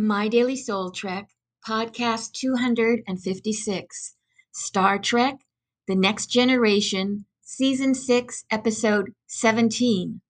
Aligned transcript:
My 0.00 0.28
Daily 0.28 0.54
Soul 0.54 0.92
Trek, 0.92 1.30
podcast 1.66 2.30
256, 2.30 4.14
Star 4.52 4.96
Trek 4.96 5.40
The 5.88 5.96
Next 5.96 6.26
Generation, 6.26 7.24
Season 7.40 7.96
6, 7.96 8.44
Episode 8.48 9.12
17, 9.26 10.20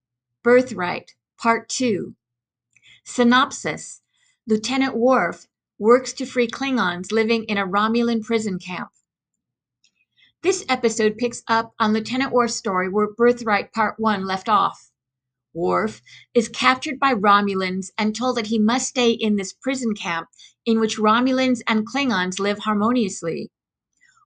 Birthright, 0.41 1.11
Part 1.37 1.69
2. 1.69 2.15
Synopsis 3.03 4.01
Lieutenant 4.47 4.97
Worf 4.97 5.45
works 5.77 6.13
to 6.13 6.25
free 6.25 6.47
Klingons 6.47 7.11
living 7.11 7.43
in 7.43 7.59
a 7.59 7.67
Romulan 7.67 8.23
prison 8.23 8.57
camp. 8.57 8.89
This 10.41 10.65
episode 10.67 11.15
picks 11.19 11.43
up 11.47 11.75
on 11.77 11.93
Lieutenant 11.93 12.31
Worf's 12.31 12.55
story 12.55 12.89
where 12.89 13.13
Birthright 13.13 13.71
Part 13.71 13.99
1 13.99 14.25
left 14.25 14.49
off. 14.49 14.88
Worf 15.53 16.01
is 16.33 16.47
captured 16.47 16.99
by 16.99 17.13
Romulans 17.13 17.91
and 17.97 18.15
told 18.15 18.37
that 18.37 18.47
he 18.47 18.59
must 18.59 18.89
stay 18.89 19.11
in 19.11 19.35
this 19.35 19.53
prison 19.53 19.93
camp 19.93 20.27
in 20.65 20.79
which 20.79 20.97
Romulans 20.97 21.61
and 21.67 21.87
Klingons 21.87 22.39
live 22.39 22.59
harmoniously. 22.59 23.49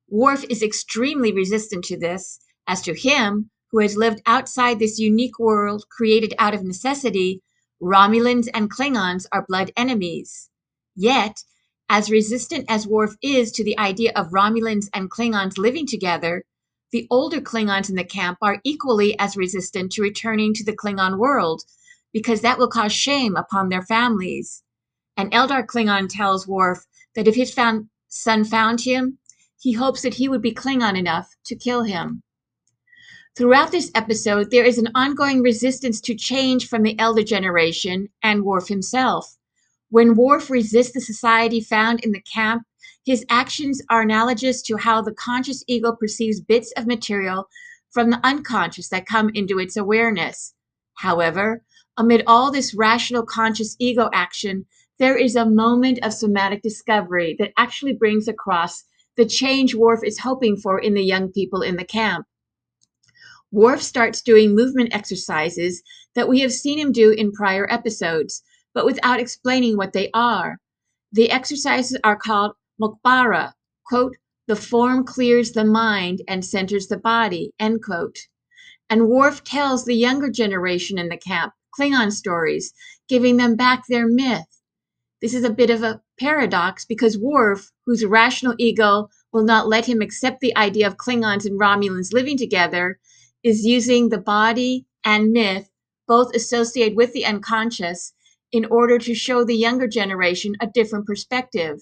Worf 0.09 0.43
is 0.49 0.61
extremely 0.61 1.31
resistant 1.31 1.85
to 1.85 1.97
this, 1.97 2.39
as 2.67 2.81
to 2.81 2.93
him, 2.93 3.49
who 3.71 3.79
has 3.79 3.97
lived 3.97 4.21
outside 4.25 4.77
this 4.79 4.99
unique 4.99 5.39
world 5.39 5.85
created 5.89 6.33
out 6.37 6.53
of 6.53 6.63
necessity, 6.63 7.41
Romulans 7.81 8.47
and 8.53 8.69
Klingons 8.69 9.25
are 9.31 9.45
blood 9.47 9.71
enemies. 9.75 10.49
Yet, 10.95 11.43
as 11.89 12.11
resistant 12.11 12.65
as 12.69 12.85
Worf 12.85 13.15
is 13.21 13.51
to 13.53 13.63
the 13.63 13.77
idea 13.79 14.11
of 14.15 14.31
Romulans 14.31 14.89
and 14.93 15.09
Klingons 15.09 15.57
living 15.57 15.87
together, 15.87 16.43
the 16.93 17.07
older 17.09 17.41
Klingons 17.41 17.89
in 17.89 17.95
the 17.95 18.03
camp 18.03 18.37
are 18.39 18.61
equally 18.63 19.17
as 19.19 19.35
resistant 19.35 19.91
to 19.91 20.01
returning 20.03 20.53
to 20.53 20.63
the 20.63 20.77
Klingon 20.77 21.17
world 21.17 21.63
because 22.13 22.41
that 22.41 22.59
will 22.59 22.67
cause 22.67 22.93
shame 22.93 23.35
upon 23.35 23.67
their 23.67 23.81
families. 23.81 24.61
An 25.17 25.31
Eldar 25.31 25.65
Klingon 25.65 26.07
tells 26.07 26.47
Worf 26.47 26.85
that 27.15 27.27
if 27.27 27.33
his 27.33 27.51
found, 27.51 27.89
son 28.09 28.45
found 28.45 28.81
him, 28.81 29.17
he 29.59 29.73
hopes 29.73 30.03
that 30.03 30.13
he 30.13 30.29
would 30.29 30.43
be 30.43 30.53
Klingon 30.53 30.95
enough 30.95 31.35
to 31.45 31.55
kill 31.55 31.81
him. 31.81 32.21
Throughout 33.35 33.71
this 33.71 33.89
episode, 33.95 34.51
there 34.51 34.63
is 34.63 34.77
an 34.77 34.89
ongoing 34.93 35.41
resistance 35.41 35.99
to 36.01 36.13
change 36.13 36.67
from 36.67 36.83
the 36.83 36.97
elder 36.99 37.23
generation 37.23 38.09
and 38.21 38.43
Worf 38.43 38.67
himself. 38.67 39.35
When 39.89 40.15
Worf 40.15 40.51
resists 40.51 40.93
the 40.93 41.01
society 41.01 41.59
found 41.59 42.01
in 42.01 42.11
the 42.11 42.21
camp 42.21 42.67
his 43.05 43.25
actions 43.29 43.81
are 43.89 44.01
analogous 44.01 44.61
to 44.63 44.77
how 44.77 45.01
the 45.01 45.13
conscious 45.13 45.63
ego 45.67 45.93
perceives 45.93 46.39
bits 46.39 46.71
of 46.77 46.87
material 46.87 47.47
from 47.91 48.09
the 48.09 48.19
unconscious 48.23 48.89
that 48.89 49.05
come 49.05 49.29
into 49.33 49.59
its 49.59 49.75
awareness. 49.75 50.53
However, 50.95 51.63
amid 51.97 52.23
all 52.25 52.51
this 52.51 52.73
rational 52.73 53.23
conscious 53.23 53.75
ego 53.79 54.09
action, 54.13 54.65
there 54.99 55.17
is 55.17 55.35
a 55.35 55.45
moment 55.45 55.99
of 56.01 56.13
somatic 56.13 56.61
discovery 56.61 57.35
that 57.39 57.51
actually 57.57 57.93
brings 57.93 58.27
across 58.27 58.83
the 59.15 59.25
change 59.25 59.75
Worf 59.75 59.99
is 60.03 60.19
hoping 60.19 60.55
for 60.55 60.79
in 60.79 60.93
the 60.93 61.03
young 61.03 61.31
people 61.31 61.61
in 61.61 61.75
the 61.75 61.83
camp. 61.83 62.25
Worf 63.51 63.81
starts 63.81 64.21
doing 64.21 64.55
movement 64.55 64.95
exercises 64.95 65.83
that 66.15 66.27
we 66.27 66.39
have 66.39 66.51
seen 66.51 66.79
him 66.79 66.91
do 66.91 67.11
in 67.11 67.31
prior 67.31 67.71
episodes, 67.71 68.41
but 68.73 68.85
without 68.85 69.19
explaining 69.19 69.77
what 69.77 69.93
they 69.93 70.09
are. 70.13 70.57
The 71.11 71.29
exercises 71.29 71.99
are 72.03 72.15
called 72.15 72.53
Mok'bara, 72.83 73.53
quote, 73.85 74.17
the 74.45 74.57
form 74.57 75.05
clears 75.05 75.53
the 75.53 75.63
mind 75.63 76.21
and 76.27 76.43
centers 76.43 76.87
the 76.87 76.97
body, 76.97 77.53
end 77.57 77.81
quote. 77.81 78.19
And 78.89 79.07
Worf 79.07 79.41
tells 79.45 79.85
the 79.85 79.95
younger 79.95 80.29
generation 80.29 80.97
in 80.99 81.07
the 81.07 81.15
camp 81.15 81.53
Klingon 81.79 82.11
stories, 82.11 82.73
giving 83.07 83.37
them 83.37 83.55
back 83.55 83.85
their 83.87 84.05
myth. 84.05 84.61
This 85.21 85.33
is 85.33 85.45
a 85.45 85.49
bit 85.49 85.69
of 85.69 85.81
a 85.81 86.01
paradox 86.19 86.83
because 86.83 87.17
Worf, 87.17 87.71
whose 87.85 88.03
rational 88.03 88.53
ego 88.59 89.07
will 89.31 89.45
not 89.45 89.69
let 89.69 89.85
him 89.85 90.01
accept 90.01 90.41
the 90.41 90.55
idea 90.57 90.85
of 90.85 90.97
Klingons 90.97 91.45
and 91.45 91.57
Romulans 91.57 92.11
living 92.11 92.37
together, 92.37 92.99
is 93.43 93.65
using 93.65 94.09
the 94.09 94.17
body 94.17 94.85
and 95.05 95.31
myth, 95.31 95.69
both 96.05 96.35
associated 96.35 96.97
with 96.97 97.13
the 97.13 97.25
unconscious, 97.25 98.11
in 98.51 98.65
order 98.65 98.99
to 98.99 99.15
show 99.15 99.45
the 99.45 99.55
younger 99.55 99.87
generation 99.87 100.53
a 100.59 100.67
different 100.67 101.07
perspective. 101.07 101.79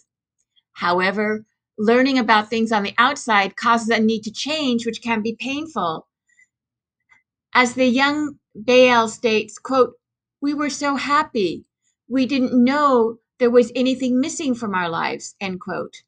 However, 0.74 1.46
learning 1.78 2.18
about 2.18 2.50
things 2.50 2.72
on 2.72 2.84
the 2.84 2.94
outside 2.98 3.56
causes 3.56 3.90
a 3.90 4.00
need 4.00 4.24
to 4.24 4.32
change, 4.32 4.86
which 4.86 5.02
can 5.02 5.22
be 5.22 5.36
painful. 5.40 6.08
As 7.54 7.74
the 7.74 7.86
young 7.86 8.40
Ba'el 8.58 9.10
states, 9.10 9.58
quote, 9.58 9.94
we 10.42 10.54
were 10.54 10.70
so 10.70 10.96
happy. 10.96 11.66
We 12.08 12.26
didn't 12.26 12.64
know 12.64 13.18
there 13.40 13.50
was 13.50 13.72
anything 13.76 14.20
missing 14.20 14.56
from 14.56 14.74
our 14.76 14.90
lives, 14.90 15.36
end 15.40 15.60
quote. 15.60 16.04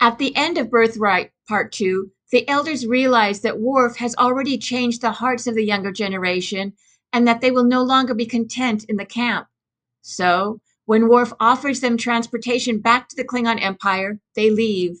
At 0.00 0.18
the 0.18 0.34
end 0.36 0.58
of 0.58 0.70
Birthright 0.70 1.30
Part 1.48 1.72
2, 1.72 2.10
the 2.30 2.48
elders 2.48 2.86
realize 2.86 3.40
that 3.40 3.58
Worf 3.58 3.96
has 3.96 4.14
already 4.16 4.58
changed 4.58 5.00
the 5.00 5.12
hearts 5.12 5.46
of 5.46 5.54
the 5.54 5.64
younger 5.64 5.92
generation 5.92 6.74
and 7.12 7.26
that 7.26 7.40
they 7.40 7.50
will 7.50 7.64
no 7.64 7.82
longer 7.82 8.14
be 8.14 8.26
content 8.26 8.84
in 8.84 8.96
the 8.96 9.06
camp. 9.06 9.48
So 10.02 10.60
when 10.88 11.10
Worf 11.10 11.34
offers 11.38 11.80
them 11.80 11.98
transportation 11.98 12.78
back 12.78 13.10
to 13.10 13.16
the 13.16 13.22
Klingon 13.22 13.60
Empire, 13.60 14.18
they 14.34 14.48
leave. 14.48 14.96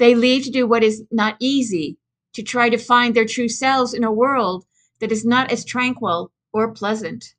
They 0.00 0.16
leave 0.16 0.42
to 0.42 0.50
do 0.50 0.66
what 0.66 0.82
is 0.82 1.04
not 1.12 1.36
easy, 1.38 1.98
to 2.32 2.42
try 2.42 2.68
to 2.68 2.78
find 2.78 3.14
their 3.14 3.24
true 3.24 3.48
selves 3.48 3.94
in 3.94 4.02
a 4.02 4.10
world 4.10 4.64
that 4.98 5.12
is 5.12 5.24
not 5.24 5.52
as 5.52 5.64
tranquil 5.64 6.32
or 6.52 6.72
pleasant. 6.72 7.36